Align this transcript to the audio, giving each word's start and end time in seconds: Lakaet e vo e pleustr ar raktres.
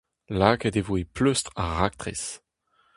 Lakaet 0.39 0.75
e 0.79 0.81
vo 0.85 0.95
e 1.01 1.03
pleustr 1.15 1.51
ar 1.63 1.71
raktres. 1.79 2.23